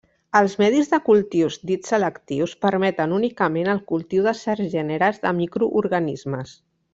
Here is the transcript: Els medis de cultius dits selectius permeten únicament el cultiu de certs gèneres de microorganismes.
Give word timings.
Els 0.37 0.53
medis 0.59 0.87
de 0.93 0.97
cultius 1.09 1.57
dits 1.71 1.91
selectius 1.93 2.55
permeten 2.67 3.13
únicament 3.19 3.69
el 3.75 3.83
cultiu 3.93 4.25
de 4.29 4.35
certs 4.41 4.73
gèneres 4.73 5.21
de 5.27 5.35
microorganismes. 5.43 6.57